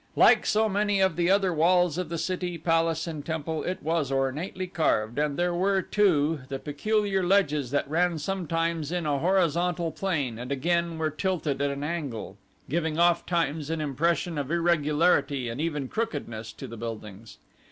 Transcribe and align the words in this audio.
Like 0.15 0.47
so 0.47 0.67
many 0.67 0.99
of 0.99 1.15
the 1.15 1.29
other 1.29 1.53
walls 1.53 1.99
of 1.99 2.09
the 2.09 2.17
city, 2.17 2.57
palace, 2.57 3.05
and 3.05 3.23
temple, 3.23 3.61
it 3.63 3.83
was 3.83 4.11
ornately 4.11 4.65
carved 4.65 5.19
and 5.19 5.37
there 5.37 5.53
were 5.53 5.83
too 5.83 6.39
the 6.49 6.57
peculiar 6.57 7.23
ledges 7.23 7.69
that 7.69 7.87
ran 7.87 8.17
sometimes 8.17 8.91
in 8.91 9.05
a 9.05 9.19
horizontal 9.19 9.91
plane 9.91 10.39
and 10.39 10.51
again 10.51 10.97
were 10.97 11.11
tilted 11.11 11.61
at 11.61 11.69
an 11.69 11.83
angle, 11.83 12.35
giving 12.67 12.97
ofttimes 12.97 13.69
an 13.69 13.79
impression 13.79 14.39
of 14.39 14.49
irregularity 14.49 15.47
and 15.49 15.61
even 15.61 15.87
crookedness 15.87 16.51
to 16.53 16.65
the 16.65 16.77
buildings. 16.77 17.37